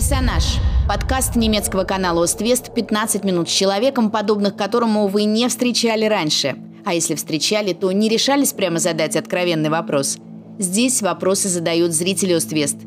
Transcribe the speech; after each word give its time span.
Персонаж. 0.00 0.58
Подкаст 0.88 1.36
немецкого 1.36 1.84
канала 1.84 2.24
«Оствест» 2.24 2.72
15 2.72 3.22
минут 3.22 3.50
с 3.50 3.52
человеком, 3.52 4.10
подобных 4.10 4.56
которому 4.56 5.08
вы 5.08 5.24
не 5.24 5.46
встречали 5.46 6.06
раньше. 6.06 6.56
А 6.86 6.94
если 6.94 7.14
встречали, 7.14 7.74
то 7.74 7.92
не 7.92 8.08
решались 8.08 8.54
прямо 8.54 8.78
задать 8.78 9.14
откровенный 9.14 9.68
вопрос. 9.68 10.16
Здесь 10.58 11.02
вопросы 11.02 11.50
задают 11.50 11.92
зрители 11.92 12.32
«Оствест». 12.32 12.78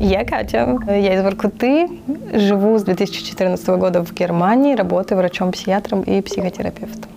Я 0.00 0.24
Катя, 0.24 0.80
я 0.88 1.14
из 1.14 1.22
Воркуты, 1.22 1.86
живу 2.34 2.76
с 2.76 2.82
2014 2.82 3.64
года 3.68 4.04
в 4.04 4.12
Германии, 4.12 4.74
работаю 4.74 5.18
врачом-психиатром 5.18 6.02
и 6.02 6.20
психотерапевтом. 6.22 7.08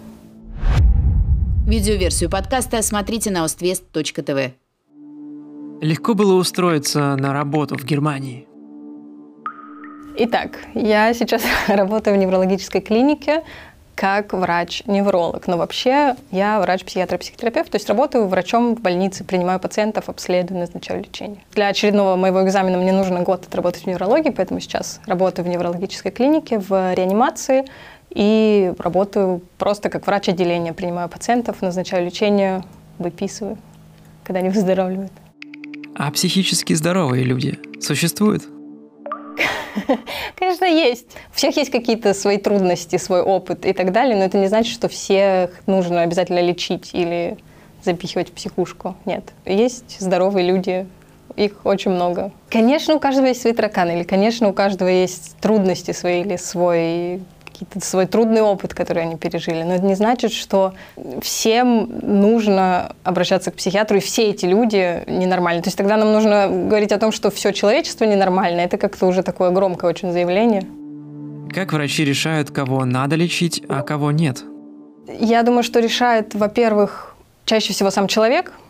Видеоверсию 1.66 2.30
подкаста 2.30 2.84
смотрите 2.84 3.32
на 3.32 3.43
ostvest.tv. 3.43 4.52
Легко 5.82 6.14
было 6.14 6.36
устроиться 6.36 7.16
на 7.18 7.34
работу 7.34 7.78
в 7.78 7.84
Германии? 7.84 8.48
Итак, 10.18 10.59
я 10.73 11.13
сейчас 11.13 11.44
работаю 11.68 12.16
в 12.16 12.20
неврологической 12.20 12.80
клинике 12.82 13.44
как 13.96 14.34
врач-невролог. 14.34 15.48
Но 15.48 15.58
вообще 15.58 16.16
я 16.32 16.59
врач-психиатр-психотерапевт, 16.59 17.72
то 17.72 17.76
есть 17.76 17.88
работаю 17.88 18.27
врачом 18.27 18.76
в 18.76 18.82
больнице, 18.82 19.23
принимаю 19.23 19.59
пациентов, 19.59 20.09
обследую, 20.09 20.59
назначаю 20.59 21.02
лечение. 21.02 21.40
Для 21.54 21.68
очередного 21.68 22.16
моего 22.16 22.44
экзамена 22.44 22.77
мне 22.77 22.91
нужно 22.91 23.21
год 23.21 23.46
отработать 23.46 23.84
в 23.84 23.88
неврологии, 23.88 24.30
поэтому 24.30 24.60
сейчас 24.60 24.99
работаю 25.05 25.46
в 25.46 25.49
неврологической 25.49 26.12
клинике, 26.12 26.60
в 26.60 26.94
реанимации 26.94 27.66
и 28.10 28.73
работаю 28.77 29.41
просто 29.57 29.90
как 29.90 30.07
врач 30.07 30.30
отделения, 30.30 30.73
принимаю 30.73 31.10
пациентов, 31.10 31.62
назначаю 31.62 32.05
лечение, 32.05 32.63
выписываю, 32.98 33.57
когда 34.23 34.40
они 34.40 34.49
выздоравливают. 34.52 35.12
А 35.98 36.12
психически 36.12 36.73
здоровые 36.73 37.23
люди 37.23 37.58
существуют? 37.80 38.44
Конечно, 40.35 40.66
есть. 40.66 41.08
У 41.31 41.38
всех 41.38 41.55
есть 41.55 41.71
какие-то 41.71 42.13
свои 42.13 42.38
трудности, 42.38 42.98
свой 42.98 43.21
опыт 43.21 43.65
и 43.65 43.74
так 43.74 43.91
далее, 43.91 44.18
но 44.18 44.23
это 44.26 44.38
не 44.38 44.48
значит, 44.48 44.73
что 44.73 44.90
всех 44.90 45.51
нужно 45.68 46.01
обязательно 46.01 46.41
лечить 46.41 46.90
или 46.93 47.38
запихивать 47.84 48.29
в 48.29 48.34
психушку. 48.34 48.96
Нет. 49.05 49.34
Есть 49.46 49.99
здоровые 49.99 50.48
люди, 50.48 50.85
их 51.35 51.66
очень 51.66 51.91
много. 51.91 52.32
Конечно, 52.49 52.96
у 52.96 52.99
каждого 52.99 53.27
есть 53.27 53.41
свои 53.41 53.54
тараканы, 53.54 53.98
или, 53.98 54.04
конечно, 54.04 54.49
у 54.49 54.54
каждого 54.54 54.90
есть 54.90 55.35
трудности 55.40 55.91
свои 55.91 56.21
или 56.21 56.35
свой 56.35 57.21
какие-то 57.55 57.85
свой 57.85 58.05
трудный 58.05 58.41
опыт, 58.41 58.73
который 58.73 59.03
они 59.03 59.15
пережили. 59.15 59.63
Но 59.63 59.75
это 59.75 59.85
не 59.85 59.95
значит, 59.95 60.31
что 60.31 60.73
всем 61.21 61.89
нужно 62.01 62.95
обращаться 63.03 63.51
к 63.51 63.55
психиатру, 63.55 63.98
и 63.98 63.99
все 63.99 64.29
эти 64.29 64.45
люди 64.45 65.03
ненормальны. 65.07 65.61
То 65.61 65.67
есть 65.67 65.78
тогда 65.78 65.97
нам 65.97 66.11
нужно 66.11 66.47
говорить 66.50 66.91
о 66.91 67.00
том, 67.00 67.11
что 67.11 67.31
все 67.31 67.51
человечество 67.51 68.06
ненормально. 68.06 68.61
Это 68.61 68.78
как-то 68.78 69.06
уже 69.07 69.23
такое 69.23 69.51
громкое 69.51 69.89
очень 69.89 70.11
заявление. 70.11 70.63
Как 71.53 71.72
врачи 71.72 72.03
решают, 72.03 72.51
кого 72.51 72.83
надо 72.85 73.16
лечить, 73.16 73.63
а 73.69 73.81
кого 73.81 74.11
нет? 74.11 74.44
Я 75.19 75.44
думаю, 75.44 75.63
что 75.63 75.79
решает, 75.79 76.35
во-первых, 76.35 77.16
чаще 77.45 77.73
всего 77.73 77.91
сам 77.91 78.07
человек– 78.07 78.51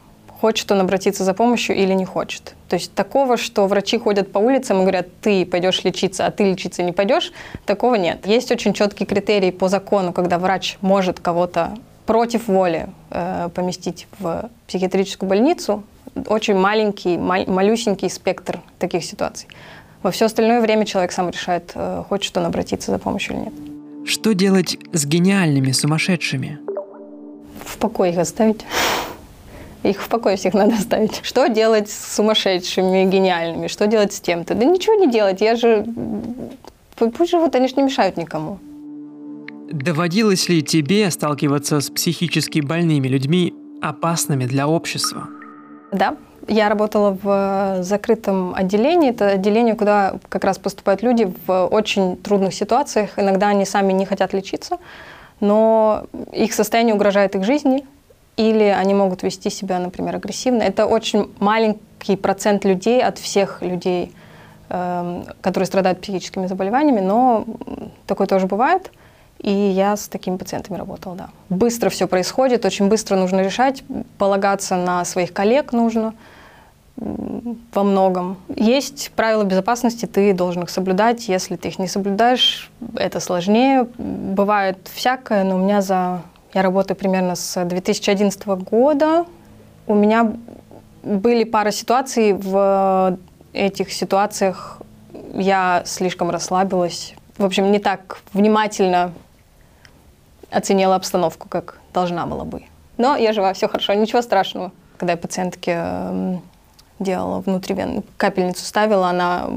хочет 0.45 0.71
он 0.71 0.79
обратиться 0.79 1.23
за 1.23 1.33
помощью 1.33 1.75
или 1.75 1.93
не 1.93 2.05
хочет. 2.05 2.53
То 2.69 2.75
есть 2.75 2.93
такого, 2.93 3.35
что 3.35 3.65
врачи 3.65 3.97
ходят 3.97 4.31
по 4.31 4.37
улицам 4.37 4.77
и 4.77 4.81
говорят, 4.81 5.07
ты 5.19 5.43
пойдешь 5.43 5.83
лечиться, 5.83 6.27
а 6.27 6.29
ты 6.29 6.51
лечиться 6.51 6.83
не 6.83 6.91
пойдешь, 6.91 7.33
такого 7.65 7.95
нет. 7.95 8.27
Есть 8.27 8.51
очень 8.51 8.73
четкий 8.73 9.05
критерий 9.05 9.51
по 9.51 9.69
закону, 9.69 10.13
когда 10.13 10.37
врач 10.37 10.77
может 10.81 11.19
кого-то 11.19 11.75
против 12.05 12.47
воли 12.47 12.89
э, 13.09 13.49
поместить 13.55 14.05
в 14.19 14.51
психиатрическую 14.67 15.27
больницу. 15.27 15.81
Очень 16.27 16.57
маленький, 16.57 17.17
мал- 17.17 17.47
малюсенький 17.47 18.11
спектр 18.11 18.59
таких 18.77 19.03
ситуаций. 19.03 19.47
Во 20.03 20.11
все 20.11 20.25
остальное 20.25 20.61
время 20.61 20.85
человек 20.85 21.11
сам 21.11 21.31
решает, 21.31 21.71
э, 21.73 22.03
хочет 22.07 22.37
он 22.37 22.45
обратиться 22.45 22.91
за 22.91 22.99
помощью 22.99 23.35
или 23.35 23.45
нет. 23.45 23.53
Что 24.07 24.35
делать 24.35 24.77
с 24.93 25.07
гениальными 25.07 25.71
сумасшедшими? 25.71 26.59
В 27.65 27.77
покое 27.79 28.11
их 28.11 28.19
оставить. 28.19 28.63
Их 29.85 30.01
в 30.01 30.09
покое 30.09 30.35
всех 30.35 30.53
надо 30.53 30.75
оставить. 30.75 31.19
Что 31.23 31.47
делать 31.47 31.89
с 31.89 32.15
сумасшедшими, 32.15 33.05
гениальными? 33.05 33.67
Что 33.67 33.85
делать 33.87 34.13
с 34.13 34.19
тем-то? 34.19 34.55
Да 34.55 34.65
ничего 34.65 34.95
не 34.95 35.11
делать. 35.11 35.41
Я 35.41 35.55
же... 35.55 35.85
Пусть 36.95 37.31
живут, 37.31 37.55
они 37.55 37.67
же 37.67 37.75
не 37.75 37.83
мешают 37.83 38.17
никому. 38.17 38.57
Доводилось 39.71 40.49
ли 40.49 40.63
тебе 40.63 41.11
сталкиваться 41.11 41.81
с 41.81 41.89
психически 41.89 42.61
больными 42.61 43.07
людьми, 43.07 43.53
опасными 43.81 44.45
для 44.45 44.67
общества? 44.67 45.27
Да, 45.91 46.15
я 46.47 46.69
работала 46.69 47.17
в 47.21 47.83
закрытом 47.83 48.55
отделении. 48.55 49.09
Это 49.09 49.29
отделение, 49.29 49.75
куда 49.75 50.15
как 50.29 50.43
раз 50.43 50.57
поступают 50.57 51.03
люди 51.03 51.31
в 51.45 51.65
очень 51.67 52.17
трудных 52.17 52.53
ситуациях. 52.53 53.11
Иногда 53.17 53.49
они 53.49 53.65
сами 53.65 53.93
не 53.93 54.05
хотят 54.05 54.33
лечиться, 54.33 54.77
но 55.39 56.05
их 56.31 56.53
состояние 56.53 56.95
угрожает 56.95 57.35
их 57.35 57.43
жизни, 57.43 57.85
или 58.37 58.63
они 58.63 58.93
могут 58.93 59.23
вести 59.23 59.49
себя, 59.49 59.79
например, 59.79 60.15
агрессивно. 60.15 60.61
Это 60.61 60.85
очень 60.85 61.31
маленький 61.39 62.15
процент 62.15 62.65
людей 62.65 63.01
от 63.01 63.17
всех 63.17 63.61
людей, 63.61 64.11
эм, 64.69 65.25
которые 65.41 65.67
страдают 65.67 66.01
психическими 66.01 66.47
заболеваниями, 66.47 66.99
но 66.99 67.45
такое 68.07 68.27
тоже 68.27 68.47
бывает. 68.47 68.91
И 69.39 69.51
я 69.51 69.95
с 69.95 70.07
такими 70.07 70.37
пациентами 70.37 70.77
работала, 70.77 71.15
да. 71.15 71.29
Быстро 71.49 71.89
все 71.89 72.07
происходит, 72.07 72.65
очень 72.65 72.87
быстро 72.87 73.15
нужно 73.15 73.41
решать, 73.41 73.83
полагаться 74.17 74.75
на 74.75 75.05
своих 75.05 75.33
коллег 75.33 75.71
нужно 75.71 76.13
во 76.97 77.83
многом. 77.83 78.37
Есть 78.55 79.11
правила 79.15 79.43
безопасности, 79.43 80.05
ты 80.05 80.33
должен 80.33 80.63
их 80.63 80.69
соблюдать. 80.69 81.27
Если 81.27 81.57
ты 81.57 81.67
их 81.67 81.79
не 81.79 81.87
соблюдаешь, 81.87 82.71
это 82.95 83.19
сложнее. 83.19 83.87
Бывает 83.97 84.77
всякое, 84.93 85.43
но 85.43 85.55
у 85.55 85.59
меня 85.59 85.81
за 85.81 86.21
я 86.55 86.61
работаю 86.61 86.95
примерно 86.95 87.35
с 87.35 87.63
2011 87.63 88.45
года. 88.47 89.25
У 89.87 89.93
меня 89.93 90.33
были 91.03 91.43
пара 91.43 91.71
ситуаций. 91.71 92.31
В 92.31 93.17
этих 93.51 93.91
ситуациях 93.91 94.81
я 95.33 95.83
слишком 95.85 96.29
расслабилась. 96.29 97.13
В 97.37 97.43
общем, 97.43 97.71
не 97.73 97.79
так 97.79 98.19
внимательно 98.31 99.11
оценила 100.49 100.95
обстановку, 100.95 101.49
как 101.49 101.77
должна 101.93 102.25
была 102.25 102.45
бы. 102.45 102.63
Но 102.97 103.17
я 103.17 103.33
жива, 103.33 103.51
все 103.53 103.67
хорошо, 103.67 103.93
ничего 103.93 104.21
страшного. 104.21 104.71
Когда 104.97 105.13
я 105.13 105.17
пациентке 105.17 105.71
эм, 105.71 106.41
делала 106.99 107.41
внутривенную 107.41 108.05
капельницу 108.15 108.63
ставила, 108.63 109.09
она 109.09 109.49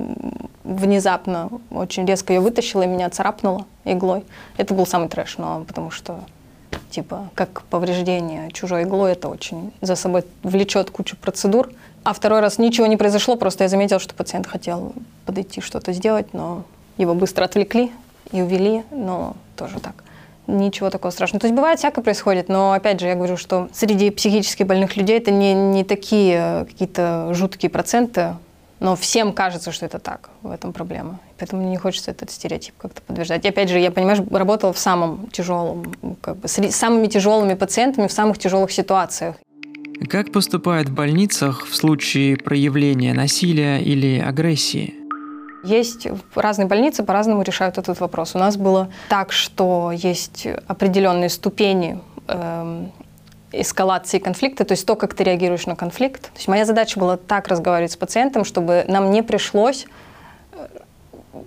внезапно 0.64 1.48
очень 1.70 2.04
резко 2.06 2.32
ее 2.32 2.40
вытащила 2.40 2.82
и 2.82 2.86
меня 2.88 3.08
царапнула 3.08 3.66
иглой. 3.84 4.24
Это 4.56 4.74
был 4.74 4.84
самый 4.84 5.08
трэш, 5.08 5.38
но 5.38 5.62
потому 5.64 5.92
что 5.92 6.18
типа 6.90 7.30
как 7.34 7.62
повреждение 7.62 8.50
чужой 8.52 8.84
иглой, 8.84 9.12
это 9.12 9.28
очень 9.28 9.72
за 9.80 9.96
собой 9.96 10.24
влечет 10.42 10.90
кучу 10.90 11.16
процедур. 11.16 11.70
А 12.04 12.12
второй 12.12 12.40
раз 12.40 12.58
ничего 12.58 12.86
не 12.86 12.96
произошло, 12.96 13.36
просто 13.36 13.64
я 13.64 13.68
заметила, 13.68 14.00
что 14.00 14.14
пациент 14.14 14.46
хотел 14.46 14.94
подойти 15.26 15.60
что-то 15.60 15.92
сделать, 15.92 16.32
но 16.32 16.64
его 16.96 17.14
быстро 17.14 17.44
отвлекли 17.44 17.92
и 18.32 18.40
увели, 18.42 18.84
но 18.90 19.36
тоже 19.56 19.80
так. 19.80 20.04
Ничего 20.46 20.88
такого 20.88 21.10
страшного. 21.10 21.40
То 21.40 21.46
есть 21.46 21.54
бывает 21.54 21.78
всякое 21.78 22.00
происходит, 22.00 22.48
но 22.48 22.72
опять 22.72 23.00
же 23.00 23.06
я 23.06 23.14
говорю, 23.14 23.36
что 23.36 23.68
среди 23.74 24.10
психически 24.10 24.62
больных 24.62 24.96
людей 24.96 25.18
это 25.18 25.30
не, 25.30 25.52
не 25.52 25.84
такие 25.84 26.64
какие-то 26.66 27.34
жуткие 27.34 27.68
проценты, 27.68 28.36
но 28.80 28.96
всем 28.96 29.32
кажется, 29.32 29.72
что 29.72 29.86
это 29.86 29.98
так, 29.98 30.30
в 30.42 30.50
этом 30.50 30.72
проблема. 30.72 31.20
Поэтому 31.38 31.62
мне 31.62 31.70
не 31.72 31.76
хочется 31.76 32.10
этот 32.10 32.30
стереотип 32.30 32.74
как-то 32.78 33.02
подтверждать. 33.02 33.44
И 33.44 33.48
опять 33.48 33.68
же, 33.68 33.78
я, 33.78 33.90
понимаешь, 33.90 34.20
работала 34.30 34.72
в 34.72 34.78
самом 34.78 35.28
тяжелом, 35.30 35.94
как 36.20 36.36
бы, 36.36 36.48
с 36.48 36.60
самыми 36.70 37.06
тяжелыми 37.06 37.54
пациентами 37.54 38.06
в 38.06 38.12
самых 38.12 38.38
тяжелых 38.38 38.70
ситуациях. 38.72 39.36
Как 40.08 40.30
поступают 40.30 40.88
в 40.88 40.94
больницах 40.94 41.66
в 41.66 41.74
случае 41.74 42.36
проявления 42.36 43.14
насилия 43.14 43.78
или 43.78 44.20
агрессии? 44.20 44.94
Есть 45.64 46.06
разные 46.36 46.66
больницы, 46.66 47.02
по-разному 47.02 47.42
решают 47.42 47.78
этот 47.78 47.98
вопрос. 47.98 48.36
У 48.36 48.38
нас 48.38 48.56
было 48.56 48.90
так, 49.08 49.32
что 49.32 49.90
есть 49.92 50.46
определенные 50.68 51.28
ступени 51.28 51.98
эм, 52.28 52.92
эскалации 53.52 54.18
конфликта, 54.18 54.64
то 54.64 54.72
есть 54.72 54.86
то, 54.86 54.96
как 54.96 55.14
ты 55.14 55.24
реагируешь 55.24 55.66
на 55.66 55.76
конфликт. 55.76 56.22
То 56.22 56.36
есть 56.36 56.48
моя 56.48 56.64
задача 56.64 56.98
была 56.98 57.16
так 57.16 57.48
разговаривать 57.48 57.92
с 57.92 57.96
пациентом, 57.96 58.44
чтобы 58.44 58.84
нам 58.88 59.10
не 59.10 59.22
пришлось 59.22 59.86
э, 60.52 60.66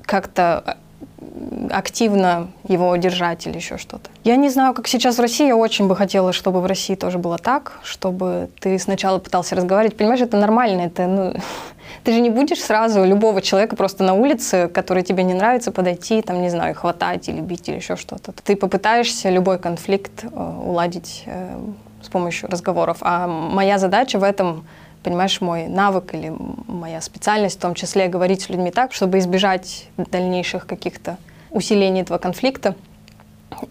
как-то 0.04 0.64
э, 0.66 1.68
активно 1.72 2.50
его 2.68 2.96
держать 2.96 3.46
или 3.46 3.56
еще 3.56 3.78
что-то. 3.78 4.10
Я 4.24 4.36
не 4.36 4.50
знаю, 4.50 4.74
как 4.74 4.88
сейчас 4.88 5.18
в 5.18 5.22
России, 5.22 5.48
я 5.48 5.56
очень 5.56 5.88
бы 5.88 5.96
хотела, 5.96 6.34
чтобы 6.34 6.62
в 6.62 6.66
России 6.66 6.96
тоже 6.96 7.20
было 7.20 7.38
так, 7.38 7.80
чтобы 7.84 8.50
ты 8.60 8.80
сначала 8.80 9.20
пытался 9.20 9.56
разговаривать. 9.56 9.96
Понимаешь, 9.96 10.22
это 10.22 10.38
нормально, 10.38 10.82
это, 10.82 11.06
ну, 11.06 11.34
ты 12.04 12.14
же 12.14 12.20
не 12.20 12.32
будешь 12.32 12.64
сразу 12.64 13.04
любого 13.04 13.44
человека 13.44 13.76
просто 13.76 14.04
на 14.04 14.16
улице, 14.16 14.68
который 14.68 15.04
тебе 15.04 15.22
не 15.22 15.36
нравится, 15.36 15.72
подойти, 15.72 16.24
там, 16.24 16.42
не 16.42 16.50
знаю, 16.50 16.74
хватать 16.74 17.30
или 17.30 17.42
бить 17.42 17.70
или 17.70 17.76
еще 17.76 17.96
что-то. 17.96 18.34
Ты 18.44 18.56
попытаешься 18.56 19.30
любой 19.30 19.60
конфликт 19.60 20.24
э, 20.24 20.28
уладить 20.66 21.24
э, 21.28 21.60
с 22.02 22.10
помощью 22.10 22.50
разговоров. 22.50 22.98
А 23.02 23.28
моя 23.28 23.78
задача 23.78 24.20
в 24.20 24.24
этом 24.24 24.66
понимаешь, 25.04 25.42
мой 25.42 25.68
навык 25.68 26.14
или 26.14 26.34
моя 26.68 27.02
специальность 27.02 27.58
в 27.58 27.62
том 27.62 27.74
числе 27.74 28.08
говорить 28.08 28.42
с 28.42 28.50
людьми 28.50 28.72
так, 28.72 28.94
чтобы 28.94 29.20
избежать 29.20 29.88
дальнейших 29.98 30.68
каких-то 30.68 31.18
усилений 31.50 32.02
этого 32.02 32.18
конфликта 32.18 32.76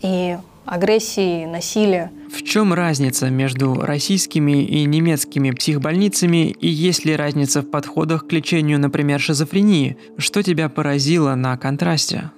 и 0.02 0.36
агрессии, 0.64 1.46
насилия. 1.46 2.10
В 2.32 2.42
чем 2.44 2.72
разница 2.72 3.28
между 3.28 3.74
российскими 3.74 4.62
и 4.62 4.84
немецкими 4.84 5.50
психбольницами 5.50 6.50
и 6.50 6.68
есть 6.68 7.04
ли 7.04 7.16
разница 7.16 7.62
в 7.62 7.70
подходах 7.70 8.26
к 8.26 8.32
лечению, 8.32 8.78
например, 8.78 9.20
шизофрении? 9.20 9.96
Что 10.16 10.42
тебя 10.42 10.68
поразило 10.68 11.34
на 11.34 11.56
контрасте? 11.56 12.30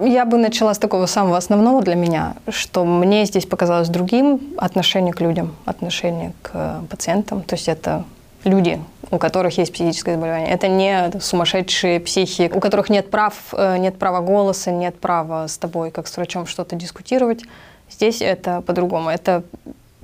Я 0.00 0.24
бы 0.24 0.38
начала 0.38 0.72
с 0.72 0.78
такого 0.78 1.04
самого 1.04 1.36
основного 1.36 1.82
для 1.82 1.94
меня, 1.94 2.34
что 2.48 2.84
мне 2.86 3.26
здесь 3.26 3.44
показалось 3.44 3.90
другим 3.90 4.54
отношение 4.56 5.12
к 5.12 5.20
людям, 5.20 5.54
отношение 5.66 6.32
к 6.40 6.80
пациентам. 6.88 7.42
То 7.42 7.54
есть 7.54 7.68
это 7.68 8.04
люди, 8.44 8.80
у 9.10 9.18
которых 9.18 9.58
есть 9.58 9.74
психическое 9.74 10.14
заболевание. 10.14 10.48
Это 10.48 10.68
не 10.68 11.12
сумасшедшие 11.20 12.00
психи, 12.00 12.50
у 12.54 12.60
которых 12.60 12.88
нет 12.88 13.10
прав, 13.10 13.34
э, 13.52 13.76
нет 13.76 13.98
права 13.98 14.20
голоса, 14.20 14.70
нет 14.70 14.98
права 14.98 15.46
с 15.46 15.58
тобой, 15.58 15.90
как 15.90 16.06
с 16.08 16.16
врачом, 16.16 16.46
что-то 16.46 16.76
дискутировать. 16.76 17.42
Здесь 17.90 18.22
это 18.22 18.62
по-другому. 18.62 19.10
Это 19.10 19.42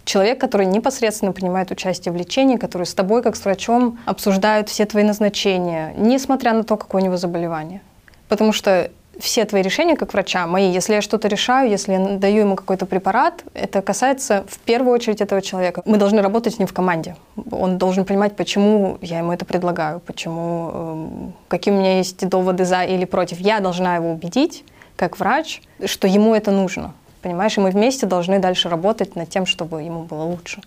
человек, 0.04 0.38
который 0.38 0.66
непосредственно 0.66 1.32
принимает 1.32 1.70
участие 1.70 2.12
в 2.12 2.16
лечении, 2.16 2.58
который 2.58 2.86
с 2.86 2.92
тобой, 2.92 3.22
как 3.22 3.34
с 3.34 3.44
врачом, 3.46 3.98
обсуждает 4.04 4.68
все 4.68 4.84
твои 4.84 5.04
назначения, 5.04 5.94
несмотря 5.96 6.52
на 6.52 6.64
то, 6.64 6.76
какое 6.76 7.00
у 7.00 7.04
него 7.04 7.16
заболевание. 7.16 7.80
Потому 8.28 8.52
что 8.52 8.90
все 9.18 9.44
твои 9.44 9.62
решения 9.62 9.96
как 9.96 10.12
врача, 10.12 10.46
мои, 10.46 10.70
если 10.70 10.94
я 10.94 11.02
что-то 11.02 11.28
решаю, 11.28 11.70
если 11.70 11.92
я 11.92 12.18
даю 12.18 12.40
ему 12.40 12.56
какой-то 12.56 12.86
препарат, 12.86 13.44
это 13.54 13.82
касается 13.82 14.44
в 14.48 14.58
первую 14.58 14.92
очередь 14.92 15.20
этого 15.20 15.40
человека. 15.42 15.82
Мы 15.84 15.96
должны 15.96 16.20
работать 16.20 16.54
с 16.54 16.58
ним 16.58 16.68
в 16.68 16.72
команде. 16.72 17.16
Он 17.50 17.78
должен 17.78 18.04
понимать, 18.04 18.36
почему 18.36 18.98
я 19.00 19.18
ему 19.18 19.32
это 19.32 19.44
предлагаю, 19.44 20.00
почему, 20.00 20.70
э, 20.72 21.08
какие 21.48 21.72
у 21.74 21.78
меня 21.78 21.96
есть 21.98 22.26
доводы 22.28 22.64
за 22.64 22.82
или 22.82 23.04
против. 23.04 23.38
Я 23.40 23.60
должна 23.60 23.96
его 23.96 24.12
убедить, 24.12 24.64
как 24.96 25.18
врач, 25.18 25.62
что 25.84 26.06
ему 26.06 26.34
это 26.34 26.50
нужно. 26.50 26.94
Понимаешь, 27.22 27.56
и 27.58 27.60
мы 27.60 27.70
вместе 27.70 28.06
должны 28.06 28.38
дальше 28.38 28.68
работать 28.68 29.16
над 29.16 29.28
тем, 29.28 29.46
чтобы 29.46 29.82
ему 29.82 30.04
было 30.04 30.22
лучше. 30.22 30.60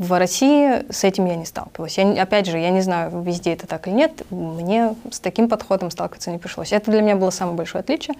В 0.00 0.18
России 0.18 0.90
с 0.90 1.04
этим 1.04 1.26
я 1.26 1.36
не 1.36 1.44
сталкивалась. 1.44 1.98
Я, 1.98 2.22
опять 2.22 2.46
же, 2.46 2.56
я 2.56 2.70
не 2.70 2.80
знаю, 2.80 3.22
везде 3.22 3.52
это 3.52 3.66
так 3.66 3.86
или 3.86 3.92
нет. 3.92 4.22
Мне 4.30 4.94
с 5.10 5.20
таким 5.20 5.46
подходом 5.46 5.90
сталкиваться 5.90 6.30
не 6.30 6.38
пришлось. 6.38 6.72
Это 6.72 6.90
для 6.90 7.02
меня 7.02 7.16
было 7.16 7.28
самое 7.28 7.54
большое 7.54 7.80
отличие. 7.80 8.16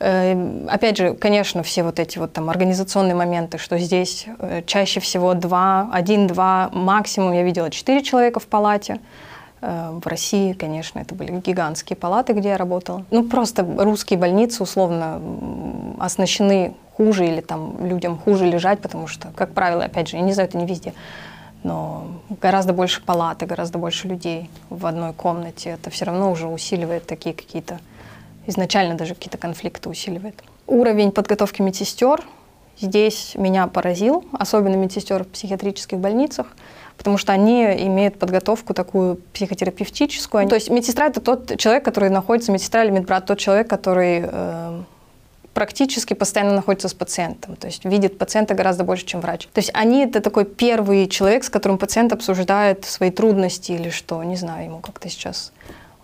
Э, 0.00 0.66
опять 0.68 0.96
же, 0.96 1.14
конечно, 1.14 1.62
все 1.62 1.84
вот 1.84 2.00
эти 2.00 2.18
вот 2.18 2.32
там 2.32 2.50
организационные 2.50 3.14
моменты, 3.14 3.58
что 3.58 3.78
здесь 3.78 4.26
э, 4.40 4.62
чаще 4.66 4.98
всего 4.98 5.34
два, 5.34 5.88
один-два, 5.92 6.70
максимум 6.72 7.32
я 7.32 7.44
видела 7.44 7.70
четыре 7.70 8.02
человека 8.02 8.40
в 8.40 8.48
палате. 8.48 8.98
Э, 9.60 9.90
в 10.02 10.04
России, 10.08 10.52
конечно, 10.52 10.98
это 10.98 11.14
были 11.14 11.30
гигантские 11.30 11.96
палаты, 11.96 12.32
где 12.32 12.48
я 12.48 12.56
работала. 12.56 13.04
Ну, 13.12 13.22
просто 13.22 13.64
русские 13.78 14.18
больницы 14.18 14.64
условно 14.64 15.22
оснащены 16.00 16.74
хуже 17.00 17.26
или 17.26 17.40
там 17.40 17.86
людям 17.86 18.18
хуже 18.18 18.44
лежать, 18.44 18.80
потому 18.80 19.06
что, 19.06 19.28
как 19.34 19.54
правило, 19.54 19.82
опять 19.84 20.08
же, 20.08 20.16
я 20.16 20.22
не 20.22 20.34
знаю, 20.34 20.50
это 20.50 20.58
не 20.58 20.66
везде, 20.66 20.92
но 21.62 22.20
гораздо 22.42 22.74
больше 22.74 23.02
палаты, 23.02 23.46
гораздо 23.46 23.78
больше 23.78 24.06
людей 24.06 24.50
в 24.68 24.84
одной 24.84 25.14
комнате. 25.14 25.70
Это 25.70 25.88
все 25.88 26.04
равно 26.04 26.30
уже 26.30 26.46
усиливает 26.46 27.06
такие 27.06 27.34
какие-то, 27.34 27.80
изначально 28.46 28.96
даже 28.96 29.14
какие-то 29.14 29.38
конфликты 29.38 29.88
усиливает. 29.88 30.44
Уровень 30.66 31.10
подготовки 31.10 31.62
медсестер 31.62 32.22
здесь 32.78 33.32
меня 33.34 33.66
поразил, 33.66 34.26
особенно 34.32 34.74
медсестер 34.74 35.24
в 35.24 35.28
психиатрических 35.28 35.98
больницах, 35.98 36.48
потому 36.98 37.16
что 37.16 37.32
они 37.32 37.64
имеют 37.64 38.18
подготовку 38.18 38.74
такую 38.74 39.16
психотерапевтическую. 39.32 40.46
То 40.46 40.54
есть 40.54 40.68
медсестра— 40.68 41.06
это 41.06 41.22
тот 41.22 41.56
человек, 41.56 41.82
который 41.82 42.10
находится, 42.10 42.52
медсестра 42.52 42.84
или 42.84 42.90
медбрат, 42.90 43.24
тот 43.24 43.38
человек, 43.38 43.68
который 43.70 44.22
э, 44.22 44.82
практически 45.54 46.14
постоянно 46.14 46.54
находится 46.54 46.88
с 46.88 46.94
пациентом, 46.94 47.56
то 47.56 47.66
есть 47.66 47.84
видит 47.84 48.18
пациента 48.18 48.54
гораздо 48.54 48.84
больше, 48.84 49.04
чем 49.04 49.20
врач. 49.20 49.48
То 49.52 49.58
есть 49.58 49.70
они 49.74 50.04
это 50.04 50.20
такой 50.20 50.44
первый 50.44 51.06
человек, 51.08 51.44
с 51.44 51.50
которым 51.50 51.78
пациент 51.78 52.12
обсуждает 52.12 52.84
свои 52.84 53.10
трудности 53.10 53.72
или 53.72 53.90
что, 53.90 54.22
не 54.22 54.36
знаю, 54.36 54.66
ему 54.66 54.80
как-то 54.80 55.08
сейчас 55.08 55.52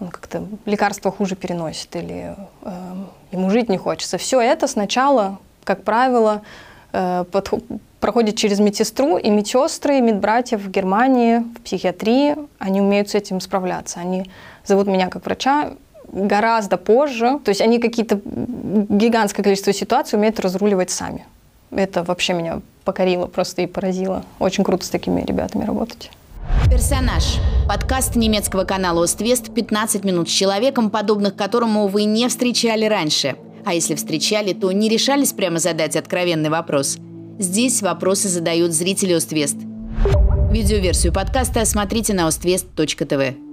он 0.01 0.09
как-то 0.09 0.47
лекарства 0.67 1.11
хуже 1.11 1.37
переносит 1.37 1.95
или 1.97 2.37
э, 2.63 2.95
ему 3.33 3.51
жить 3.51 3.69
не 3.69 3.79
хочется. 3.79 4.19
Все 4.19 4.41
это 4.41 4.67
сначала, 4.67 5.39
как 5.65 5.85
правило, 5.85 6.43
э, 6.93 7.25
под, 7.31 7.51
проходит 8.01 8.37
через 8.37 8.59
медсестру, 8.61 9.17
и 9.17 9.31
медсестры, 9.31 9.99
и 9.99 10.01
медбратья 10.01 10.59
в 10.59 10.71
Германии, 10.71 11.39
в 11.39 11.63
психиатрии, 11.63 12.37
они 12.59 12.81
умеют 12.81 13.09
с 13.09 13.15
этим 13.15 13.41
справляться. 13.41 14.01
Они 14.01 14.31
зовут 14.65 14.87
меня 14.87 15.09
как 15.09 15.25
врача, 15.25 15.73
гораздо 16.17 16.77
позже. 16.77 17.39
То 17.45 17.51
есть 17.51 17.61
они 17.61 17.79
какие-то 17.79 18.21
гигантское 18.25 19.45
количество 19.45 19.73
ситуаций 19.73 20.19
умеют 20.19 20.41
разруливать 20.41 20.91
сами. 20.91 21.25
Это 21.71 22.03
вообще 22.03 22.33
меня 22.33 22.61
покорило 22.85 23.27
просто 23.27 23.63
и 23.63 23.67
поразило. 23.67 24.25
Очень 24.39 24.65
круто 24.65 24.87
с 24.87 24.91
такими 24.91 25.23
ребятами 25.23 25.65
работать. 25.65 26.11
Персонаж. 26.71 27.37
Подкаст 27.69 28.17
немецкого 28.17 28.65
канала 28.65 29.05
«Оствест» 29.05 29.53
15 29.53 30.05
минут 30.05 30.29
с 30.29 30.33
человеком, 30.33 30.91
подобных 30.91 31.37
которому 31.37 31.89
вы 31.89 32.05
не 32.05 32.29
встречали 32.29 32.87
раньше. 32.87 33.37
А 33.65 33.75
если 33.75 33.95
встречали, 33.97 34.53
то 34.53 34.71
не 34.71 34.89
решались 34.89 35.33
прямо 35.33 35.59
задать 35.59 35.97
откровенный 35.97 36.51
вопрос. 36.51 36.99
Здесь 37.39 37.83
вопросы 37.83 38.29
задают 38.29 38.73
зрители 38.73 39.13
«Оствест». 39.13 39.57
Видеоверсию 40.53 41.13
подкаста 41.13 41.65
смотрите 41.65 42.15
на 42.15 42.29
oствест.тв. 42.29 43.46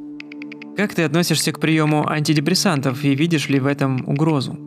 Как 0.75 0.95
ты 0.95 1.03
относишься 1.03 1.51
к 1.51 1.59
приему 1.59 2.09
антидепрессантов 2.09 3.03
и 3.03 3.13
видишь 3.13 3.47
ли 3.47 3.59
в 3.59 3.67
этом 3.67 4.03
угрозу? 4.07 4.57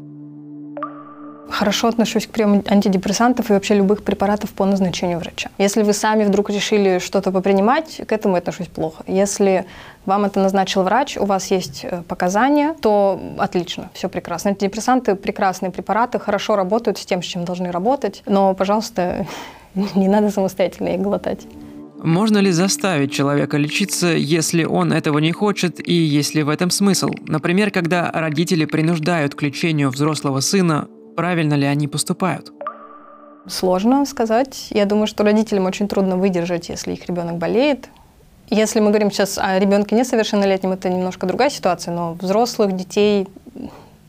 Хорошо 1.50 1.88
отношусь 1.88 2.26
к 2.26 2.30
приему 2.30 2.62
антидепрессантов 2.64 3.50
и 3.50 3.52
вообще 3.52 3.74
любых 3.74 4.04
препаратов 4.04 4.50
по 4.50 4.64
назначению 4.64 5.18
врача. 5.18 5.50
Если 5.58 5.82
вы 5.82 5.92
сами 5.92 6.24
вдруг 6.24 6.50
решили 6.50 7.00
что-то 7.00 7.32
попринимать, 7.32 8.00
к 8.06 8.12
этому 8.12 8.36
отношусь 8.36 8.68
плохо. 8.68 9.02
Если 9.08 9.64
вам 10.04 10.24
это 10.24 10.38
назначил 10.40 10.84
врач, 10.84 11.16
у 11.16 11.24
вас 11.24 11.50
есть 11.50 11.84
э, 11.84 12.02
показания, 12.06 12.74
то 12.80 13.20
отлично, 13.38 13.90
все 13.92 14.08
прекрасно. 14.08 14.50
Антидепрессанты– 14.50 15.14
прекрасные 15.16 15.72
препараты, 15.72 16.20
хорошо 16.20 16.54
работают 16.54 16.98
с 16.98 17.06
тем, 17.06 17.20
с 17.20 17.26
чем 17.26 17.44
должны 17.44 17.72
работать, 17.72 18.22
но, 18.26 18.54
пожалуйста, 18.54 19.26
не 19.74 20.06
надо 20.06 20.30
самостоятельно 20.30 20.90
их 20.90 21.00
глотать. 21.00 21.46
Можно 22.02 22.38
ли 22.38 22.50
заставить 22.50 23.12
человека 23.12 23.56
лечиться, 23.56 24.08
если 24.08 24.64
он 24.64 24.92
этого 24.92 25.18
не 25.18 25.32
хочет 25.32 25.86
и 25.86 25.92
есть 25.92 26.34
ли 26.34 26.42
в 26.42 26.48
этом 26.48 26.70
смысл? 26.70 27.10
Например, 27.26 27.70
когда 27.70 28.10
родители 28.12 28.64
принуждают 28.64 29.34
к 29.34 29.42
лечению 29.42 29.90
взрослого 29.90 30.40
сына, 30.40 30.88
правильно 31.16 31.54
ли 31.54 31.66
они 31.66 31.88
поступают? 31.88 32.52
Сложно 33.48 34.04
сказать. 34.04 34.68
Я 34.70 34.84
думаю, 34.84 35.06
что 35.06 35.24
родителям 35.24 35.66
очень 35.66 35.88
трудно 35.88 36.16
выдержать, 36.16 36.68
если 36.68 36.92
их 36.92 37.06
ребенок 37.06 37.38
болеет. 37.38 37.88
Если 38.50 38.78
мы 38.80 38.88
говорим 38.88 39.10
сейчас 39.10 39.38
о 39.38 39.58
ребенке 39.58 39.96
несовершеннолетнем, 39.96 40.72
это 40.72 40.88
немножко 40.88 41.26
другая 41.26 41.50
ситуация, 41.50 41.94
но 41.94 42.14
взрослых 42.14 42.76
детей 42.76 43.26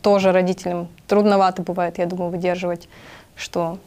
тоже 0.01 0.31
родителям 0.31 0.87
трудновато 1.07 1.61
бывает, 1.63 1.97
я 1.97 2.05
думаю, 2.05 2.31
выдерживать, 2.31 2.87
что 3.35 3.79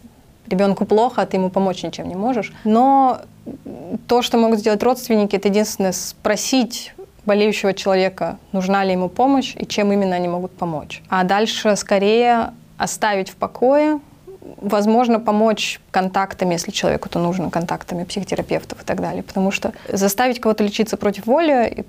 ребенку 0.49 0.85
плохо, 0.85 1.23
а 1.23 1.26
ты 1.26 1.37
ему 1.37 1.50
помочь 1.50 1.82
ничем 1.82 2.09
не 2.09 2.14
можешь. 2.16 2.52
Но 2.64 3.20
то, 4.06 4.23
что 4.23 4.38
могут 4.38 4.61
сделать 4.61 4.82
родственники, 4.82 5.37
это 5.37 5.49
единственное 5.49 5.92
спросить 5.92 6.92
болеющего 7.26 7.75
человека, 7.75 8.38
нужна 8.52 8.85
ли 8.85 8.92
ему 8.92 9.09
помощь 9.09 9.54
и 9.56 9.66
чем 9.66 9.92
именно 9.92 10.16
они 10.16 10.28
могут 10.28 10.52
помочь. 10.52 11.02
А 11.09 11.25
дальше 11.25 11.76
скорее 11.76 12.52
оставить 12.76 13.28
в 13.28 13.37
покое, 13.37 14.00
возможно, 14.56 15.20
помочь 15.20 15.80
контактами, 15.90 16.54
если 16.54 16.70
человеку 16.70 17.09
это 17.09 17.18
нужно, 17.18 17.50
контактами 17.50 18.04
психотерапевтов 18.04 18.82
и 18.82 18.85
так 18.85 19.00
далее. 19.00 19.23
Потому 19.23 19.50
что 19.50 19.73
заставить 19.88 20.40
кого-то 20.40 20.64
лечиться 20.64 20.97
против 20.97 21.26
воли 21.26 21.85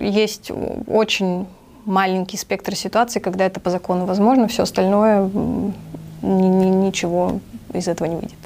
есть 0.00 0.52
очень 0.86 1.46
маленький 1.84 2.36
спектр 2.36 2.74
ситуаций, 2.74 3.20
когда 3.20 3.46
это 3.46 3.60
по 3.60 3.70
закону 3.70 4.04
возможно, 4.06 4.48
все 4.48 4.64
остальное 4.64 5.30
ничего 6.22 7.40
из 7.78 7.88
этого 7.88 8.08
не 8.08 8.16
выйдет. 8.16 8.38